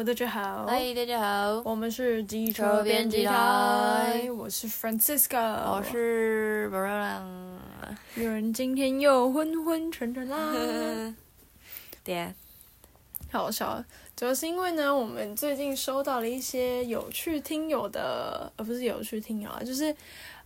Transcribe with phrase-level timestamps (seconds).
[0.00, 0.64] Hello，大家好。
[0.66, 1.60] 嗨，大家好。
[1.62, 4.30] 我们是机车编辑台。
[4.34, 5.36] 我是 Francisco。
[5.38, 7.20] 我是 Barona。
[8.14, 11.14] 有人今天又昏昏沉沉啦。
[12.02, 12.32] 对啊。
[13.30, 13.84] 好笑，
[14.16, 19.94] 主要是因为呢，我们最近收到了一些有趣听友的，呃，不是有趣听友啊，就是。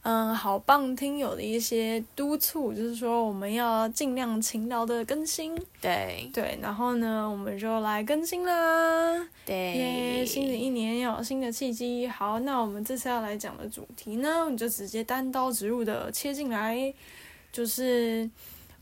[0.04, 0.94] 嗯，好棒！
[0.94, 5.56] 听友的一些督促，就是说我们要尽量勤劳的更新。
[5.80, 9.26] 对对，然后呢，我们就来更新啦。
[9.46, 10.26] 对，耶、yeah！
[10.26, 12.06] 新的一年要有新的契机。
[12.06, 16.92] 好，那我们这次要来讲的主题呢，我们就直接单刀直入的切进来，
[17.50, 18.28] 就是，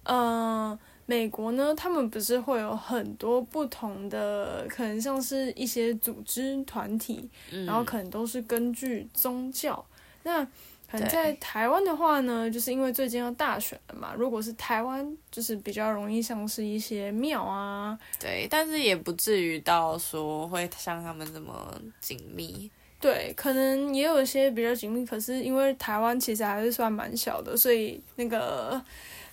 [0.02, 0.76] 嗯，
[1.06, 9.86] 美国呢，他们不是会有很多不同的，可能像是一些组织团体，嗯、然后可能都是根据宗教，
[10.24, 10.44] 那。
[11.00, 14.12] 在台湾的话呢，就是因为最近要大选了嘛。
[14.16, 22.70] 如果是台湾，就是比较容易像是一些庙啊，对，但是也不至于到说会像他们这么紧密。
[23.00, 28.80] 对，可能也有一些比较紧密，可是因为台湾其实还是算蛮小的，所以那个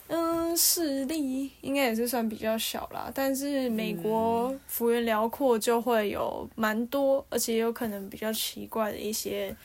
[0.07, 3.11] 嗯势力应该也是算比较小啦。
[3.13, 9.55] 但是美国幅员辽阔，就会有蛮多，而且有可能比较奇怪的一些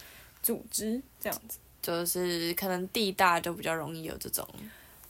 [0.43, 1.59] 组织这样子。
[1.85, 4.49] 就是可能地大就比较容易有这种，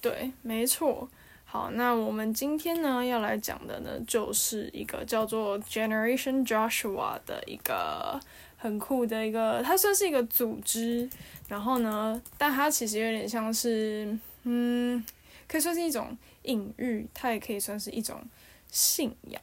[0.00, 1.08] 对，没错。
[1.44, 8.20] 好，那我们今天呢要来讲的呢，就是一个叫做 Generation Joshua 的一个
[8.56, 11.08] 很酷的一个，它算是一个组织。
[11.46, 15.04] 然后呢，但它其实有点像是，嗯，
[15.46, 18.20] 可以算是一种隐喻，它也可以算是一种
[18.68, 19.40] 信仰。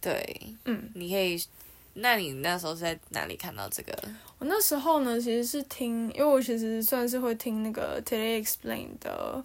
[0.00, 1.42] 对，嗯，你可以。
[1.94, 3.96] 那你那时候是在哪里看到这个？
[4.38, 9.42] 我那时候呢，其实是听，因为我其实算是会听那个 Today Explain 的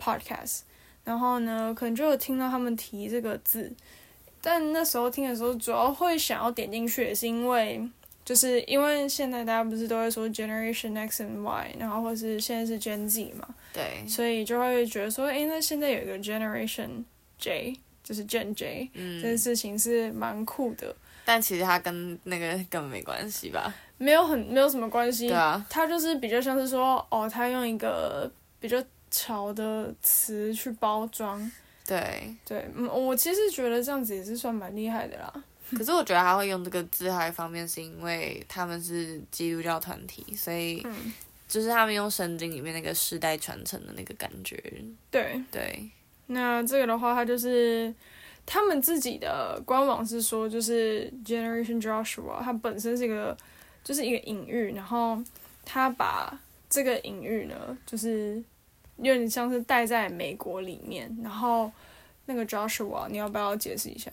[0.00, 0.60] podcast，
[1.04, 3.72] 然后呢，可能就有听到他们提这个字，
[4.40, 7.82] 但那时候听的时候，主要会想要点进去，也是因为，
[8.24, 17.02] 就是因为现在大家不是都会说 Generation X and Y，然后或是现在是 Gen Z 嘛，对，所以就会觉得说，哎，那现在有一个 Generation
[17.38, 20.94] J，就是 Gen J，嗯，这件事情是蛮酷的。
[21.30, 23.74] 但其实它跟那个根本没关系吧？
[23.98, 25.28] 没有很没有什么关系。
[25.28, 31.38] 对啊，它就是比较像是说，哦，他用一个比较潮的词去包装。
[31.86, 35.30] 对对，嗯，我其实觉得这样子也是算蛮厉害的啦。
[35.72, 40.82] 可是我觉得他会用这个字，还有一方面是因为他们是基督教团体，所以
[41.46, 44.56] 就是他们用圣经里面那个世代传承的那个感觉。
[45.10, 45.90] 对对，
[46.28, 47.94] 那这个的话，它就是。
[48.50, 53.36] 他们自己的官网是说，就是 Generation Joshua，它本身是一个，
[53.84, 55.22] 就是一个隐喻，然后
[55.66, 56.34] 他把
[56.70, 58.42] 这个隐喻呢，就是
[58.96, 61.70] 有点像是带在美国里面，然后
[62.24, 64.10] 那个 Joshua，你要不要解释一下？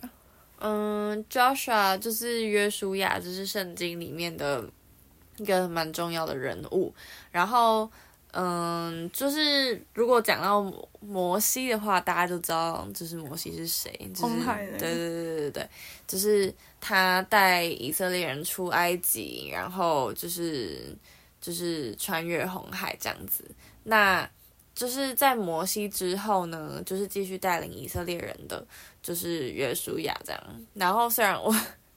[0.58, 4.68] 嗯，Joshua 就是约书亚，就是圣经里面的
[5.38, 6.94] 一个蛮重要的人物，
[7.32, 7.90] 然后。
[8.32, 10.62] 嗯，就是如果讲到
[11.00, 14.34] 摩西的话，大家就知道就是摩西是谁，就是
[14.78, 15.68] 对对对对对对，
[16.06, 20.94] 就是他带以色列人出埃及，然后就是
[21.40, 23.44] 就是穿越红海这样子。
[23.84, 24.28] 那
[24.74, 28.66] 就是在摩西之后呢，就是继续带领以色列人的
[29.02, 30.42] 就是约书亚这样。
[30.74, 31.54] 然后虽然我。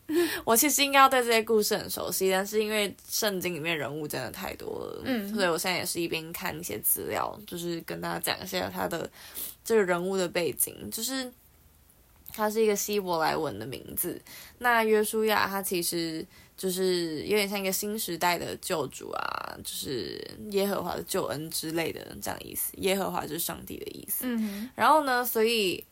[0.43, 9.09] 我其实应该要对这些故事很熟悉，但是因为圣经里面人物真的太多了，嗯，所以我现在也是一边看一些资料，就是跟大家讲一下他的
[9.63, 11.31] 这个人物的背景，就是
[12.33, 14.19] 他是一个希伯来文的名字。
[14.57, 16.25] 那约书亚他其实
[16.57, 22.73] 就是有点像一个新时代的救主啊，就是耶和华的救恩之类的这样意思。
[22.77, 24.25] 耶和华就是上帝的意思。
[24.25, 25.83] 嗯哼，然后呢，所以。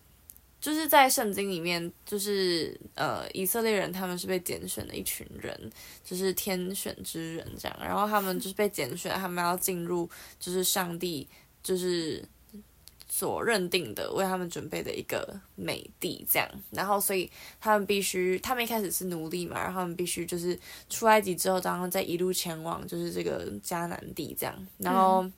[0.67, 5.71] 就是在圣经里面，就是呃，以色列人他们是被拣选的一群人，
[6.03, 7.77] 就是天选之人这样。
[7.79, 11.25] 然后他们就是被拣选，他们要进入就是上帝
[11.63, 12.21] 就是
[13.07, 16.45] 所认定的为他们准备的一个美地这样。
[16.71, 17.31] 然后所以
[17.61, 20.59] 他们必须，他们一开始是奴隶嘛，然后他们必须就是
[20.89, 24.67] 出埃及之后，然后再一路前往就是这个迦南地这样。
[24.79, 25.33] 然后，嗯、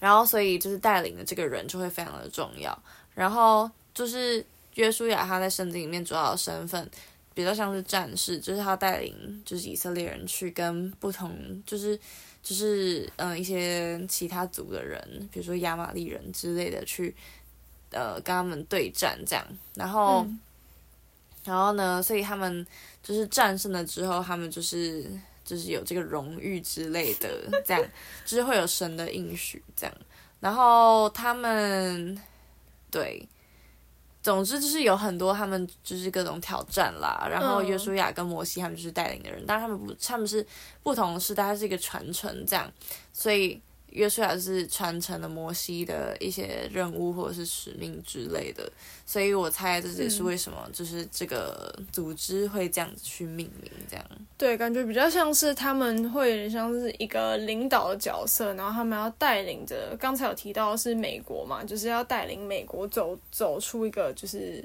[0.00, 2.76] 然后所以就是带领的这个人就会非常的重要。
[3.14, 3.70] 然后。
[3.94, 4.44] 就是
[4.74, 6.90] 约书亚，他在圣经里面主要的身份
[7.34, 11.98] 比较像是战士，就是他带领就是以色列人去跟不同就是
[12.42, 17.14] 就是嗯、呃、一些其他族的人，比如说亚玛力人之类的去
[17.90, 20.40] 呃跟他们对战这样，然后、嗯、
[21.44, 22.66] 然后呢，所以他们
[23.02, 25.06] 就是战胜了之后，他们就是
[25.44, 27.28] 就是有这个荣誉之类的
[27.64, 27.82] 这样，
[28.24, 29.94] 就是会有神的应许这样，
[30.40, 32.18] 然后他们
[32.90, 33.28] 对。
[34.22, 40.46] 总之就是有很多他们就是各种挑战啦，然后约书亚跟摩西他们就是带领的人，但是他们不他们是
[40.82, 42.72] 不同的时代，它是一个传承这样，
[43.12, 43.60] 所以。
[43.92, 48.70] 约书亚是传承了摩西的一些任务或者是使命之类的，
[49.04, 54.04] 所以我猜这也是为什么就是这个组织会这样子去命名，这样。
[54.38, 64.64] 对，感觉比较像是他们会有点像是一个领导的角色，然后他们要带领着，刚才有提到是美国嘛，就是要带领美国走走出一个就是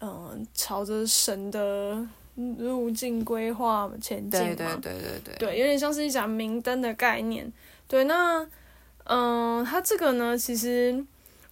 [0.00, 2.06] 嗯、呃、朝着神的
[2.36, 4.46] 路径规划前进嘛。
[4.46, 5.34] 对对对对对。
[5.38, 7.50] 对，有点像是一盏明灯的概念。
[7.88, 8.46] 对，那。
[9.10, 11.02] 嗯，它这个呢，其实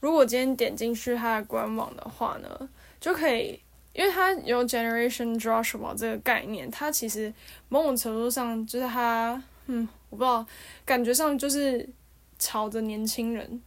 [0.01, 2.69] 如果今天点进去它的官网的话呢，
[3.01, 3.59] 就可以，
[3.95, 7.33] 因为它有 Generation Joshua 这个概念，它其实
[7.71, 10.45] 某种程度上就是它，嗯，我不知道，
[10.85, 11.89] 感觉上就是
[12.39, 13.63] 朝着年轻人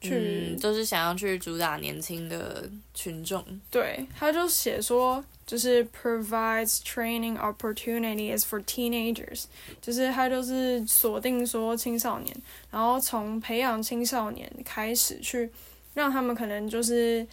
[0.00, 3.44] 去，嗯，就是想要去主打年轻的群众。
[3.72, 5.24] 对，他就写说。
[5.52, 9.44] 就是 provides training opportunities for teenagers，
[9.82, 12.34] 就是他就是锁定说青少年，
[12.70, 15.50] 然后从培养青少年开始去
[15.92, 17.26] 让他们可能就是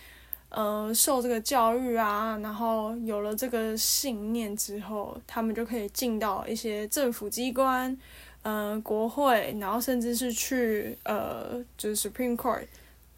[0.49, 7.97] 呃受这个教育啊，然后有了这个信念之后，他们就可以进到一些政府机关，
[8.41, 12.65] 呃国会，然后甚至是去呃就是 Supreme Court。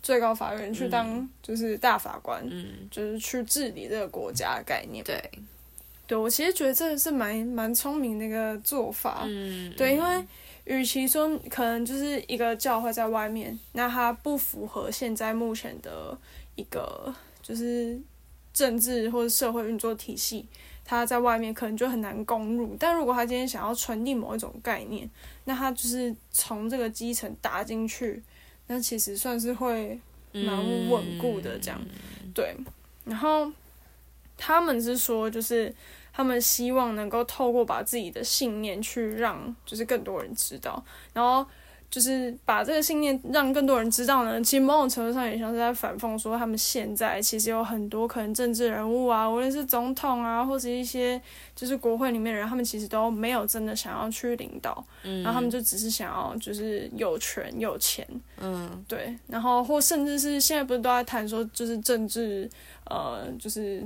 [0.04, 5.04] 最高法院去当就是大法官，嗯，就是去治理这个国家的概念。
[5.04, 5.22] 对，
[6.08, 9.22] 对我其实觉得这是蛮蛮聪明的一个做法。
[9.26, 10.26] 嗯，对，因为
[10.66, 16.18] 与其说可能就是一个教会在外面，那它不符合现在目前的
[16.56, 17.14] 一个
[17.44, 18.00] 就是
[18.52, 20.48] 政治或者社会运作体系，
[20.84, 22.76] 它在外面可能就很难攻入。
[22.80, 25.08] 但如果他今天想要传递某一种概念，
[25.46, 28.24] 那他就是从这个基层打进去。
[28.68, 30.00] 那其实算是会
[30.32, 32.56] 蛮稳固的这样，嗯、对。
[33.06, 33.52] 然后
[34.38, 35.74] 他们是说，就是
[36.14, 41.46] 他们希望能够透过把自己的信念去让，就是更多人知道，然后。
[41.92, 51.22] 就是把这个信念让更多人知道呢，其实某种程度上也像是在反讽说，他们现在其实有很多可能政治人物啊，无论是总统啊，或者一些
[51.54, 58.08] 就是国会里面的人，他们其实都没有真的想要去领导，嗯，然后他们就只是想要就是有权有钱，
[58.40, 62.50] 嗯，对，然后或甚至是现在不是都在谈说，就是政治，
[62.86, 63.86] 呃，就是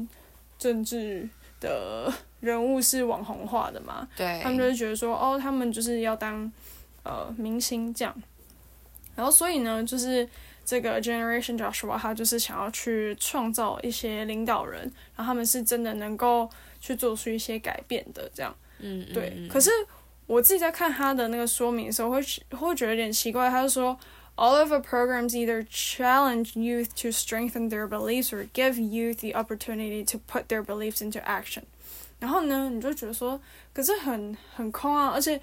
[0.59, 1.27] 政治
[1.59, 6.51] 的人物是网红化的嘛，对，他们就会觉得说，哦，他们就是要当。
[7.05, 8.23] 呃，明星这样，
[9.15, 10.27] 然后所以呢，就是
[10.65, 14.81] 这个 Generation Joshua，他就是想要去创造一些领导人，
[15.15, 16.49] 然后他们是真的能够
[16.81, 19.31] 去做出一些改变的，这样，嗯，对。
[19.37, 19.69] 嗯、可是
[20.25, 22.19] 我自己在看他的那个说明的时候，会
[22.49, 23.95] 会觉得有点奇怪，他就说
[24.35, 30.03] ，All of the programs either challenge youth to strengthen their beliefs or give youth the opportunity
[30.11, 31.65] to put their beliefs into action。
[32.19, 33.39] 然后呢，你就觉得说，
[33.71, 35.39] 可是很很空啊，而且。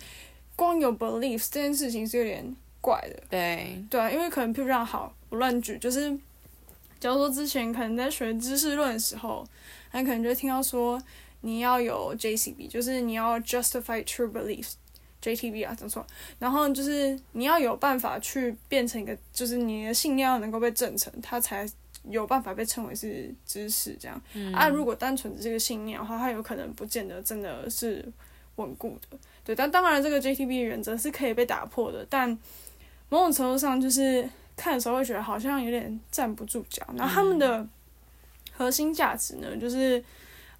[0.56, 6.10] 光有 beliefs 这件事情是有点怪的，对对啊，因为可能譬如这样好，我乱举，就是
[7.00, 9.46] 假如说之前可能在学知识论的时候，
[9.92, 11.02] 那可能就听到说
[11.40, 16.06] 你要有 JCB，就是你要 justify true beliefs，JTB 啊，讲错，
[16.38, 21.68] 然后就是你要有办法去变成一个，就是你的信念要能够被证成，它才
[22.08, 24.20] 有办法被称为是知识这样。
[24.34, 28.04] 嗯、啊，如果单纯的这个信念的话，它有可能不见得真的是
[28.56, 29.16] 稳固的。
[29.44, 32.06] 对，但当然，这个 JTB 原则是可以被打破的。
[32.08, 32.30] 但
[33.08, 36.86] 某种程度上，就是看的时候会觉得好像有点站不住脚。
[36.96, 37.66] 然后他们的
[38.52, 39.98] 核心价值呢，就是，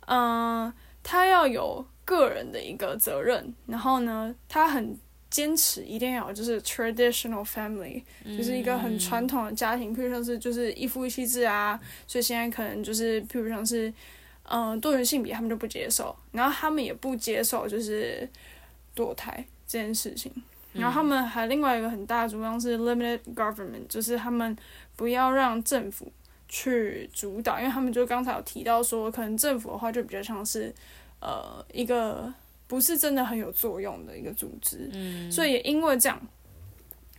[0.06, 3.54] 嗯、呃，他要有个人的一个责任。
[3.66, 4.98] 然后呢，他很
[5.30, 8.02] 坚持一定要就是 traditional family，
[8.36, 11.78] 就是一个很传统的家庭，譬如像是就是一夫一妻制啊。
[12.08, 13.88] 所以现在可能就是譬如像是，
[14.48, 18.28] 嗯、呃，多元性别他们就不接受，然后他们也不接受就是。
[18.94, 20.30] 堕胎这件事情，
[20.72, 24.56] 然后他们还另外一个很大的主张是 limited government，就是他们
[24.96, 26.12] 不要让政府
[26.48, 30.74] 去主导，因为他们就刚才有提到说，可能政府的话就比较像是
[31.20, 32.32] 呃一个
[32.66, 36.20] 不是真的很有作用的一个组织，嗯，所以也因为这样，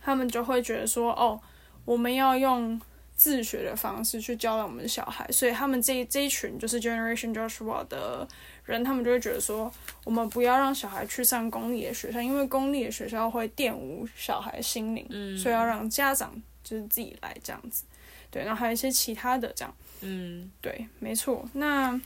[0.00, 1.40] 他们就会觉得说，哦，
[1.84, 2.80] 我们要用
[3.16, 8.26] 自学的方式去教导我们的小孩，所以他们这这一群就是 Generation Joshua 的。
[8.64, 9.72] 人他们就会觉得说，
[10.04, 17.84] 我们不要让小孩去上公立的学校，因为公立的学校会玷污小孩心灵，嗯，所以要让家长就是自己来这样子。
[18.30, 19.74] 对，然后还有一些其他的这样。
[20.00, 21.48] 嗯，对，没错。
[21.52, 22.00] 那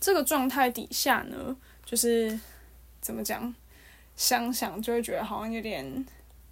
[0.00, 2.38] 这个状态底下呢，就是
[3.00, 3.54] 怎么讲？
[4.16, 6.04] 想想就会觉得好像有点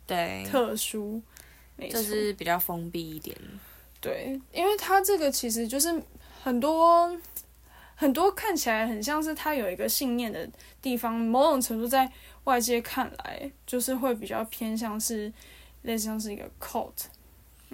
[0.06, 1.20] 对特殊，
[1.74, 3.36] 没错，就是比较封闭一点。
[4.00, 6.00] 对，因为他这个其实就是
[6.44, 7.10] 很多
[7.96, 10.48] 很多看起来很像是他有一个信念的
[10.80, 12.08] 地方，某种程度在
[12.44, 15.32] 外界看来就是会比较偏向是
[15.82, 16.92] 类似像是一个 cult，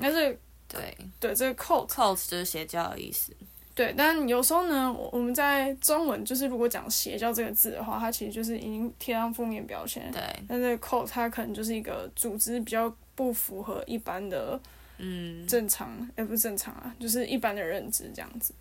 [0.01, 0.39] 但是
[0.69, 3.33] 对对这个 cult cult 就是邪教的意思。
[3.75, 10.11] 对，但有时候呢，我们在中文就是如果讲邪教这个字的话，它其实就是已经贴上负面标签。
[10.13, 14.61] 对，但是 cult 它可能就是一个组织比较不符合一般的，
[14.99, 18.53] 嗯，正常，也不是正常啊，就是一般的认知这样子。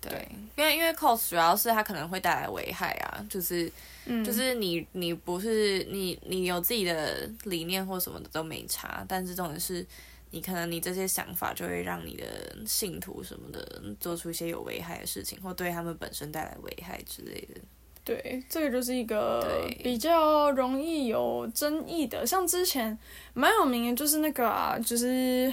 [0.00, 3.70] 对，因为因为 cos 主要是它可能会带来危害啊，就是，
[4.04, 9.86] 嗯、就是你你不是你你有自己的理念或什么的都没差，但是重点是。
[10.32, 12.24] 你可能你这些想法就会让你的
[12.66, 17.60] 信徒什么的做出一些有危害的事情，或对他们本身带来危害之类的。
[18.04, 22.26] 对，这个就是一个比较容易有争议的。
[22.26, 22.98] 像之前
[23.34, 25.50] 蛮有名的，就是那个啊，就是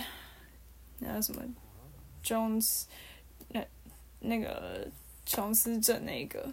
[0.98, 1.42] 那个什么
[2.26, 3.03] Jones，那
[4.24, 4.88] 那个
[5.26, 6.46] 琼斯镇那个。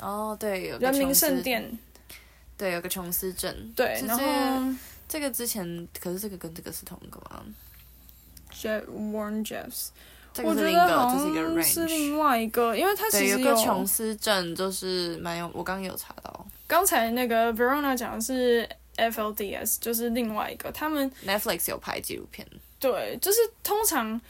[0.00, 1.78] 哦，对，有个人民圣殿。
[2.58, 3.72] 对，有个琼斯镇。
[3.76, 4.24] 对，然后
[5.08, 7.44] 这个之前，可是这个跟这个是同一个吗
[8.52, 9.88] ？Jeff Warren Jeffs，
[10.42, 16.46] 我觉得好像是另外一个，因为他其实有个琼斯镇，就是蛮有，我刚刚有查到。
[16.66, 22.46] 刚才那个 Verona 讲的是 FLDS，就是另外一个，他们 Netflix 有拍纪录片。
[22.80, 24.20] 对，就是通常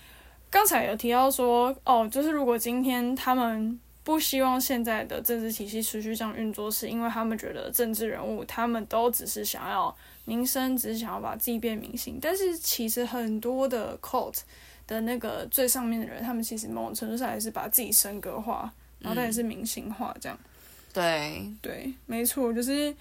[0.51, 9.97] 刚才有提到说，哦，就是如果今天他们不希望现在的政治体系持续这样运作，是因为他们觉得政治人物他们都只是想要。
[10.29, 14.39] 名声只是想要把自己变明星，但是其实很多的 cult
[14.85, 20.37] 的那个最上面的人，他们其实某种程度上还是把自己神格化，然后他也是明星化这样。
[20.43, 20.51] 嗯、
[20.93, 22.93] 对对，没错，就是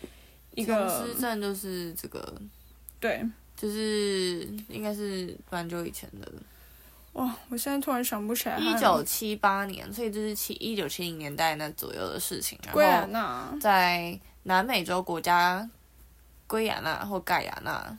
[0.53, 0.87] 一个。
[0.87, 2.39] 琼斯镇就是这个。
[2.99, 3.19] 对，
[3.57, 6.31] 就是应该是蛮久以前的。
[7.15, 8.57] 哇，我现在突然想不起来。
[8.57, 12.57] 一九七八年，所以这是七一九七零年代那左右的事情。
[12.71, 15.69] 圭亚那在南美洲国家。
[16.47, 17.97] 圭亚那或盖亚那，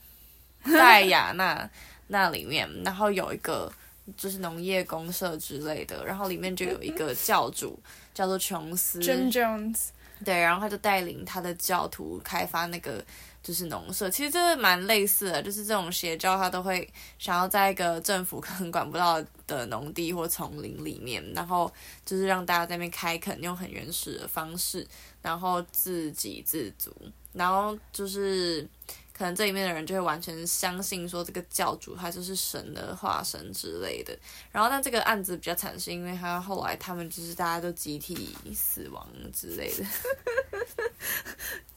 [0.78, 1.68] 盖亚那
[2.06, 3.72] 那里面，然后有一个
[4.16, 7.76] 就是农业公社之类的，然后里面就有一个教主
[8.14, 9.00] 叫做琼斯。
[9.00, 9.88] Jim Jones。
[10.24, 13.04] 对，然后他就带领他的教徒开发那个
[13.46, 21.72] 就是农舍，其实这蛮类似的，就是这种邪教他都会想要在一个政府可能管不到的农地或丛林里面，然后
[22.04, 24.84] 就是让大家在那边开垦，用很原始的方式，
[25.22, 26.92] 然后自给自足。
[27.32, 28.66] 然后就是，
[29.12, 34.18] 可能这里面的人就会完全相信说这个教主他就是神的化身之类的。
[34.50, 39.84] 然后，但这个案子比较惨，是因为他后来他们就是大家都集体死亡之类的，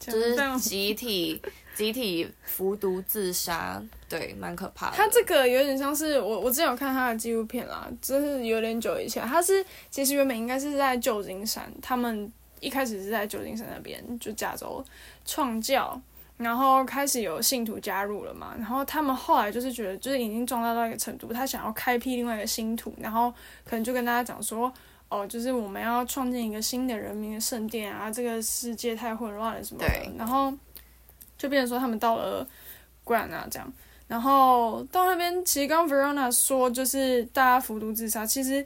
[0.00, 1.42] 就是集体
[1.74, 4.96] 集体服毒自杀，对，蛮可怕的。
[4.96, 12.32] 他这个有点像是我我之前有看他的纪录片啦，就是有点久以前，他是其实原本应该是在旧金山，他们。
[12.60, 14.84] 一开始是在旧金山那边，就加州
[15.24, 15.98] 创教，
[16.36, 23.32] 然后开始有信徒加入了嘛，然后他们后来就是觉得，就是已经壮大到一个程度，他想要开辟另外一个新土，然后
[23.64, 24.70] 可能就跟大家讲说，
[25.08, 30.52] 哦，就是我们要创建一个新的人民的圣殿啊，这个世界太混乱了什么的，然后
[31.40, 32.46] 就变成说他们到了
[33.02, 33.72] 圭亚那这样，
[34.06, 38.64] 然后到那边，其实刚 Verona 说就是大家服毒自杀，其实。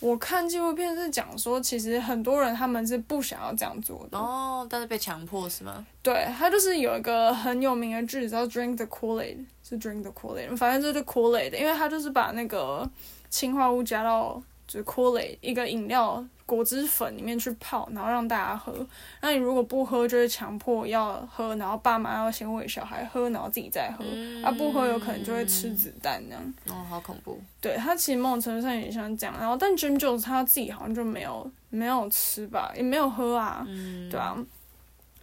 [0.00, 5.84] 我看纪录片是讲说，其实很多人他们是不想要这样做的哦，但是被强迫是吗？
[6.02, 12.88] 对，他就是有一个很有名的句子叫 “drink the Kool-Aid”，是 “drink the Kool-Aid”，反正就是 Kool-Aid，因为他就是把那个
[13.28, 16.24] 氰化物加到就是 Kool-Aid 一个饮料。
[16.50, 18.74] 果汁粉里面去泡，然后让大家喝。
[19.20, 24.04] 那你如果不喝，就会强迫要喝，然后爸妈要先喂小孩喝，然后自己再喝。
[24.04, 26.54] 嗯、啊，不喝有可能就会吃子弹那样。
[26.68, 27.40] 哦，好恐怖。
[27.60, 34.36] 对，他其实某种程度上也像这样，然后但 Jim Jones 他自己好像就没有没有吃吧，也没有喝啊，嗯、对啊。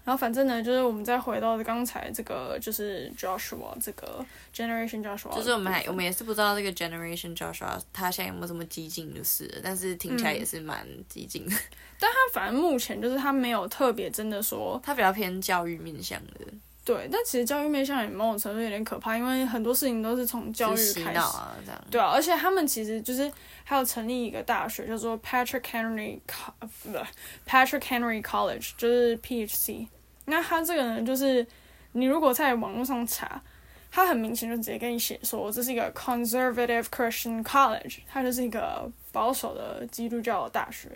[0.07, 11.53] 然后反正呢，就是我们再回到刚才这个，就是 Joshua 这个 Generation Joshua，就是我们还我们也是不知道这个 Generation Joshua 他现在有没有这么激进，就是，但是听起来也是蛮激进的。
[11.53, 11.59] 嗯、
[11.99, 16.45] 但他反正目前就是他没有特别真的说，他比较偏教育面向的。
[16.85, 21.19] 对，但其实教育面向也某种程度有点可怕，因为很多事情都是从教育开始。
[21.19, 21.83] 啊，这样。
[21.91, 23.29] 对啊，而且他们其实就是
[23.65, 26.17] 还有成立一个大学，叫做 Patrick Henry
[26.83, 27.01] 不对
[27.45, 29.87] ，Patrick Henry College，就是 PHC。
[30.29, 31.45] 那他这个人，就是
[31.93, 33.41] 你如果在网络上查，
[33.89, 40.89] 他很明显就直接跟你写说，这是一个 conservative Christian college，它就是一个保守的基督教的大学。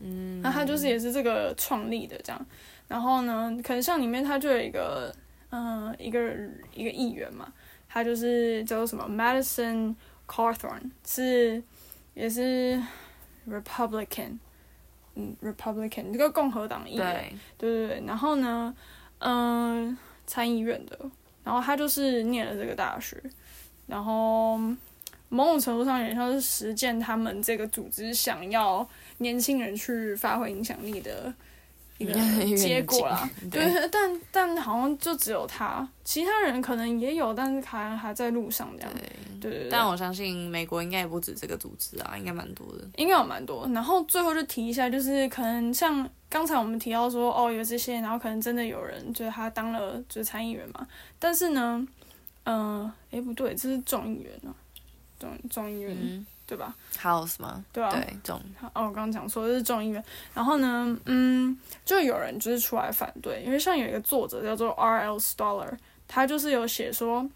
[0.00, 2.46] 嗯，那他就是也是这个创立的这样。
[2.88, 5.14] 然后呢，可能像里面他就有一个，
[5.50, 6.34] 嗯、呃，一个
[6.74, 7.52] 一个议员嘛，
[7.88, 9.94] 他就是叫做什么 Madison
[10.26, 11.62] Cawthorn，是
[12.14, 12.82] 也是
[13.48, 14.38] Republican，
[15.14, 17.68] 嗯，Republican 这个共和党议员，对。
[17.70, 18.74] 对对对，然后呢，
[19.18, 20.98] 嗯、呃，参议院的，
[21.44, 23.16] 然后他就是念了这个大学，
[23.86, 24.56] 然后
[25.28, 28.86] 某种程度上也像是实践他们这个组织想要
[29.18, 31.32] 年轻人去发挥影响力的。
[32.02, 38.92] 一个结果啦，对，对，但但好像就只有他，其他人可能也有，但是还还在路上这样。
[39.40, 39.68] 对对对。
[39.70, 42.88] 但我相信美国应该也不止这个组织啊，应该蛮多的。
[42.96, 43.68] 应该有蛮多。
[43.72, 50.86] 然后最后就提一下，就是可能像刚才我们提到说，哦，有这些，然后可能真的有人就是他当了就是参议员嘛。
[51.18, 51.86] 但是呢，
[52.44, 54.54] 嗯、呃，哎不对，这是众议员啊，
[55.18, 55.96] 众众议员。
[56.00, 57.64] 嗯对吧？House 吗？
[57.72, 58.36] 对啊，对，众。
[58.60, 60.04] 哦，我刚刚讲说的是众议院。
[60.34, 65.16] 然后呢，嗯，就有人就是出来反对，因为像有一个作者叫做 R.L.
[65.16, 65.70] Stoller，
[66.06, 67.26] 他就是有写说，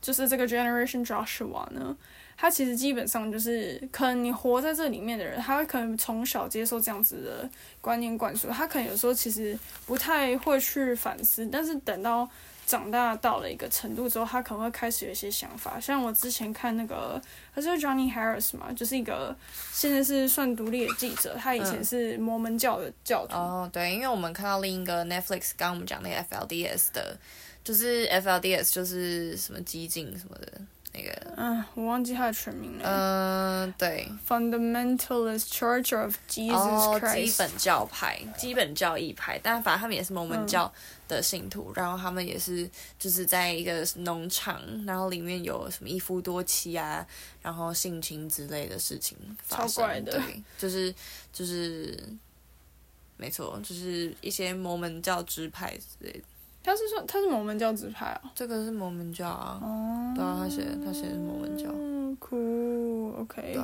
[0.00, 1.96] 就是这个 Generation Joshua 呢，
[2.36, 7.50] 他其实基本上就是可能你活在这里面的人，他可能从小接受这样子的
[7.80, 12.30] 观念灌输，他可能有时候其实不太会去反思，但是等到。
[12.66, 15.78] 长大到了一个程度之后，他可能会开始有一些想法。
[15.78, 17.18] 像我之前看那个，
[17.54, 19.34] 他是 Johnny Harris 嘛，就是一个
[19.72, 21.36] 现在是算独立的记者。
[21.38, 23.36] 他以前是摩门教的教徒。
[23.36, 27.16] 嗯、哦，对，因为我们看到另一个 Netflix，刚刚我们讲那个 FLDS 的，
[27.62, 30.60] 就是 FLDS 就是什么激进什么的。
[30.96, 32.88] 那个，嗯，我忘记他的全名了。
[32.88, 37.12] 嗯，对，Fundamentalist Church of Jesus Christ。
[37.12, 40.72] 哦，基本教派，基本教义派，但反正他们也是摩门教
[41.06, 47.06] 的信徒，嗯、然后他们也是就是在一个农场，然后里面有什么一夫多妻啊，
[47.42, 49.68] 然后性侵之类的事情发生。
[49.68, 50.12] 超怪的。
[50.12, 50.94] 对，就是
[51.32, 51.98] 就是，
[53.16, 56.20] 没错，就是一些摩门教支派之类的。
[56.66, 58.22] 他是说他是摩门教支派啊？
[58.34, 59.60] 这个是摩门教啊。
[59.62, 60.12] 哦。
[60.16, 61.70] 对啊，他写他写的是摩门教。
[61.72, 63.56] 嗯，cool，OK。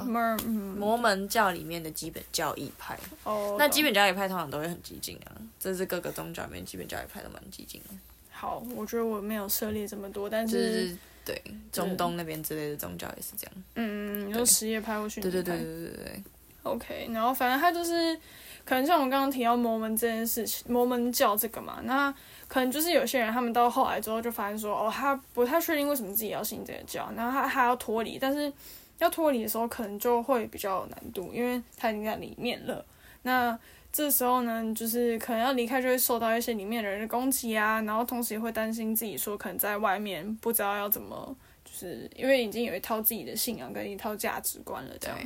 [0.78, 2.96] 摩门教里面的基本教义派。
[3.24, 3.56] 哦。
[3.58, 7.88] 那基本教义派通常都会很激进啊，这是各个宗教里面基本教义派都蛮激进的。
[8.30, 10.56] 好，我觉得我没有涉猎这么多，但是。
[10.56, 13.54] 就是对中东那边之类的宗教也是这样。
[13.76, 15.30] 嗯，你说什叶派或逊尼派。
[15.30, 16.22] 对对对对对对。
[16.64, 18.18] OK，然后反正他就是，
[18.64, 22.14] 可能像我们刚刚提到摩门这件事情，摩门教这个嘛，那。
[22.48, 28.52] 可能就是有些人，他们到后来之后就发现说，哦，他不太确定为什么自己要信这个教，然后他还要脱离，但是
[28.98, 32.84] 要脱离的时候可能就会比较有难度，因为他已经在里面了。
[33.22, 33.58] 那
[33.90, 45.18] 这时候呢，就是可能要离开，就会受到一些里面的人的攻击啊，然后同时也会担心自己说，可能在外面不知道要怎么，就是因为已经有一套自己的信仰跟一套价值观了，这样。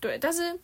[0.00, 0.58] 对，对，但是。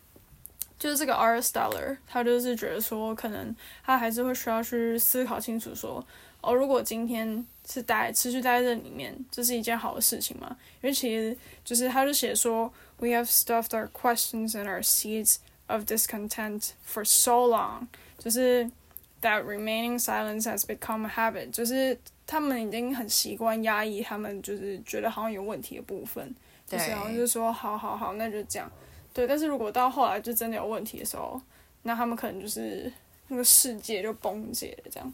[0.81, 1.39] 就是这个 R.
[1.39, 6.03] Stoller，他就是觉得说，可能他还是会需要去思考清楚，说，
[6.41, 10.57] 哦，如果今天是待持续待在这里面，这是一件好的事情吗？
[10.81, 15.35] 因为其实就是他就写说，We have stuffed our questions and our seeds
[15.67, 17.85] of discontent for so long，
[18.17, 18.65] 就是
[19.21, 26.33] that remaining silence has become a habit，就是他们已经很习惯压抑他们就是觉得好像有问题的部分，
[26.67, 28.67] 对就是然后就说，好好好，那就这样。
[29.13, 31.41] 对，但是如果到后来就真的有问题的时候，
[31.83, 32.91] 那他们可能就是
[33.27, 35.13] 那个世界就崩解了，这样。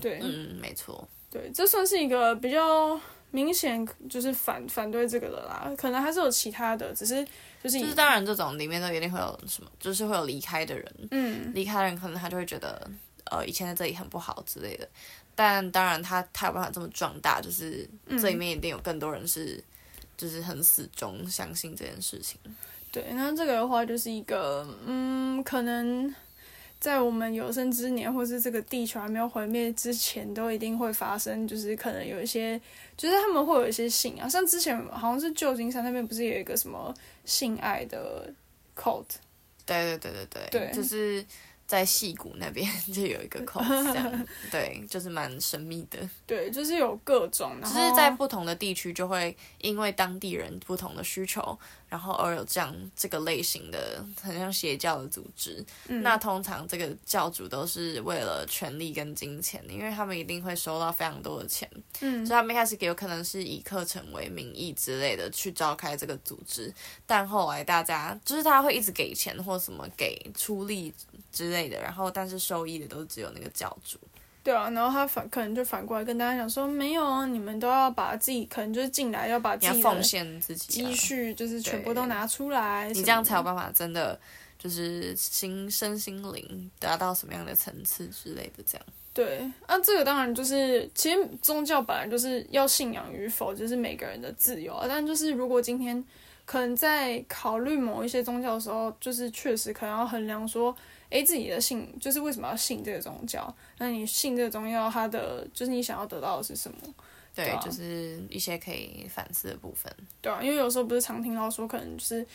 [0.00, 1.06] 对，嗯，没错。
[1.30, 2.98] 对，这算是一个比较
[3.30, 5.70] 明显就是反反对这个的啦。
[5.76, 7.24] 可能还是有其他的，只是
[7.62, 10.94] 就是就是当然这种里面都一定会有什么，就是会有离开的人。
[11.10, 12.90] 嗯，离开的人可能他就会觉得，
[13.30, 14.88] 呃，以前在这里很不好之类的。
[15.34, 19.62] 但当然他他有办法这么壮大，就是这里面一定有更多人是，
[20.16, 22.40] 就是很死忠相信这件事情。
[22.96, 26.14] 对，那这个的话就是一个，嗯，可能
[26.80, 31.46] 在我们有生之年，或是这个地球还没有毁灭之前，都一定会发生。
[31.46, 32.58] 就是可能有一些，
[32.96, 36.94] 就是他们会有一些性啊，像之前好像是旧金山那边不是有一个什么
[37.26, 38.32] 性爱的
[38.74, 39.04] cult？
[39.66, 41.22] 对对对对对，对，就是。
[41.66, 45.98] 在戏谷那边 就有一个口，这样 对，就是蛮神秘的。
[46.24, 55.64] 对，就是有各种，只是在不同的地区就会因为当地人不同的需求，然后而有这样这个类型的很像邪教的组织。
[55.88, 61.68] 嗯、那通常这个教主都是为了权力跟金钱，因为他们一定会收到非常多的钱。
[62.00, 66.72] 嗯，所以他们一开始有可能是以课程为名义之类的去召开这个组织，
[67.04, 70.94] 但后来大家就是他会一直给钱或什么给出力
[71.32, 71.56] 之类的。
[71.56, 73.98] 类的，然后但是受益的都只有那个教主，
[74.46, 84.16] 对啊，然后他反可能就反过来跟大家讲说，没有啊，你们都要把自己可能就是进来要把自己奉献自己积蓄，就是全部都拿出来，你这样才有办法真的
[84.56, 88.86] 就是心身心灵达到什么样的层次之类的，这样。
[89.12, 94.86] 对，那、啊、这个当然就是其实宗教本来就是要信仰与否，就是每个人的自由啊。
[94.88, 96.04] 但就是如果今天
[96.44, 100.72] 可能在考虑某一些宗教的时候，就是确实可能要衡量说，
[101.10, 103.54] 诶，自己的信就是为什么要信这个宗教？
[103.78, 106.78] 那你信这个宗教，它的就是你想要得到的是什么？
[107.34, 109.92] 对，对啊，就是一些可以反思的部分。
[110.20, 112.26] 对啊，因为有时候不是常听到说，可能就是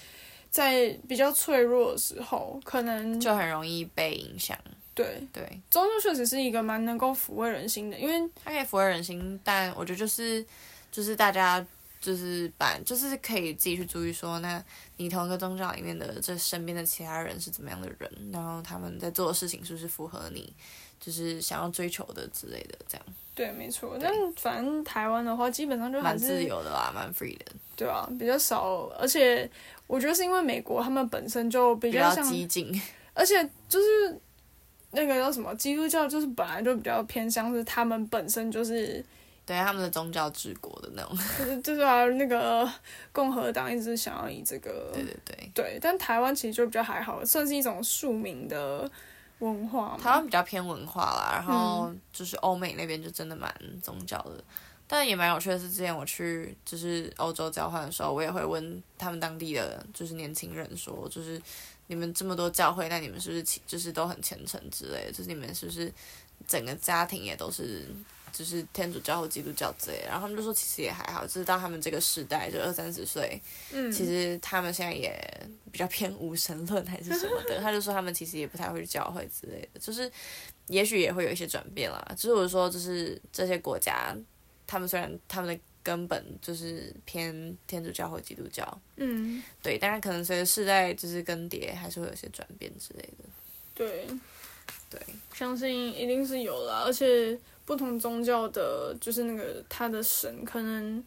[0.50, 4.58] 在比较脆弱的时候，可能就很容易被影响。
[4.94, 10.46] 对对，宗教确实是一个蛮能够抚慰人心的，因为它可以抚慰人心，但我觉得就是
[10.92, 11.66] 就是大家
[12.02, 14.62] 就是把就是可以自己去注意说，那
[14.98, 20.52] 你同一个宗教里面的这身边的其他人是怎么样的人，然后他们在做的事情是不是符合你
[21.00, 23.06] 就是想要追求的之类的，这样。
[23.34, 23.98] 对，没错。
[24.00, 27.46] 但反正台湾的话，基本上就是蛮自由的啦，蛮 free 的。
[27.78, 29.50] 对啊，比较少，而且
[29.88, 32.82] 我觉得是因为美国他们本身就比较像比较激进，
[33.14, 34.20] 而且就是
[34.92, 39.04] 那个叫什么基督教，就是本来就比较偏向是他们本身就是
[39.46, 42.72] 对他们的宗教治国的那种， 就是就是啊，那个
[43.12, 48.90] 共和党一直想要以这个对对对对，但台湾其实就比较还好，算是一种庶民的。
[49.40, 53.52] 文化，台湾比较偏文化啦，然后就是欧美那边就真的蛮
[53.82, 54.44] 宗教的，嗯、
[54.88, 61.42] 但也蛮有趣的是，之前我去就是欧洲交换的时候，我也会问他们当地的就是年轻人说，就是
[61.88, 65.12] 你们这么多教会，那你们是不是就是都很虔诚之类的？
[65.12, 65.92] 就是你们是不是
[66.48, 67.88] 整个家庭也都是？
[68.32, 73.42] 就是天主教或基督教之类，然后他们就说其实也还好，就是到他们这个时代就二三十岁，
[73.72, 75.20] 嗯，其实他们现在也
[75.72, 80.10] 比较偏无神论还是什么的， 他就说他们其实也不太会去教会之类的，就是
[80.68, 82.04] 也许也会有一些转变啦。
[82.16, 84.16] 就是我说，就是这些国家，
[84.66, 93.26] 他们虽然他们的根本就是偏天主教或基督教，嗯，对，但是可能随着世代就是更迭，还是会有些转变之类的。
[93.74, 94.08] 对，
[94.90, 95.00] 对，
[95.34, 97.38] 相信一定是有啦，而且。
[97.72, 101.02] 不同宗教的，就是那个他的神，可能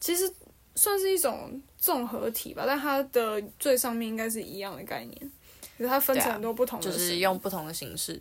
[0.00, 0.32] 其实
[0.74, 5.32] 算是一种综合体吧，但它的最上面应该是一样的概念，
[5.76, 8.18] 可是它分成很多不同的神，就是用不同的形式。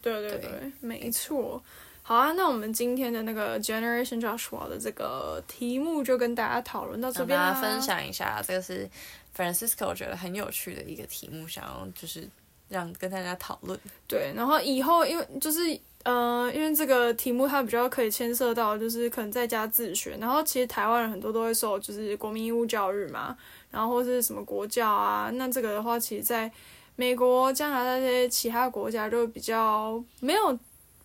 [0.00, 1.60] 对对对，对没错。
[2.00, 7.50] 好啊，那我们今天的那个 Generation Joshua 的这个题目就跟大家讨论到这边啦。
[7.50, 8.88] 大家分享一下，这个是
[9.36, 12.28] Francisco 我觉得很有趣的一个题目，想要就是
[12.68, 13.76] 让跟大家讨论。
[14.06, 15.58] 对，然后以后因为就是。
[16.06, 23.36] 呃，因为这个题目它比较可以牵涉到，就是可能在家自学，然后其实台湾人很多都会受就是国民义务教育嘛，
[23.72, 26.48] 然后或是什么国教啊，那这个的话，其实在
[26.94, 30.56] 美国、加拿大这些其他国家就比较没有，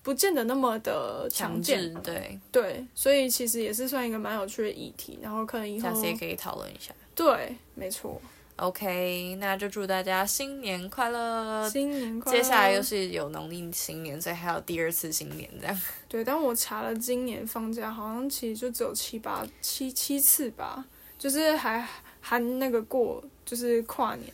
[0.03, 8.21] 不见得那么的强健，对对，所以其实也是算一个蛮有趣的议题，然后可能以后下次也可以讨论一下，对，没错。
[8.61, 11.67] OK，那就祝大家新年快乐！
[11.67, 12.37] 新年快乐！
[12.37, 15.81] 接下来又是有农历新年，所以还有第二次新年这样。
[16.07, 20.85] 对，但我查了，今年放假好像其实就只有七八七七次吧，
[21.17, 21.83] 就是还
[22.19, 24.31] 含那个过，就是跨年。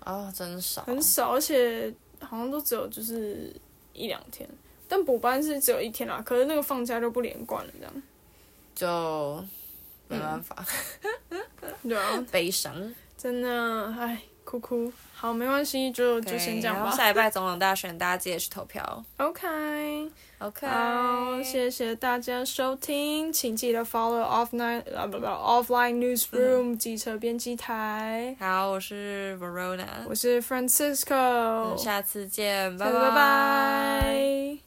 [0.00, 0.82] 啊、哦，真少。
[0.82, 3.50] 很少，而且好像都只有就是
[3.94, 4.46] 一两天，
[4.86, 6.22] 但补班是只有一天啦。
[6.22, 7.94] 可是那个放假就不连贯了，这样
[8.74, 9.44] 就
[10.08, 10.62] 没办法。
[11.30, 11.42] 嗯、
[11.88, 12.94] 对啊，悲伤。
[13.24, 14.92] 真的，唉，哭哭。
[15.14, 16.90] 好，没关系，就就先这样吧。
[16.90, 19.02] 下礼拜总统大选，大家记得去投票。
[19.16, 28.36] OK，OK，好，谢谢大家收听，请记得 follow offline 啊不不 offline newsroom 机车编辑台。
[28.38, 34.63] 好，我是 Verona，我是 Francisco，下次见，拜拜拜。